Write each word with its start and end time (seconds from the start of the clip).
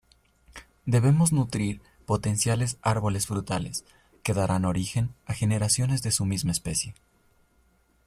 Debemos 0.87 1.31
nutrir 1.31 1.79
"potenciales 2.07 2.79
árboles 2.81 3.27
frutales", 3.27 3.85
que 4.23 4.33
darán 4.33 4.65
origen 4.65 5.13
a 5.27 5.35
generaciones 5.35 6.01
de 6.01 6.09
su 6.11 6.25
misma 6.25 6.49
especie. 6.53 6.95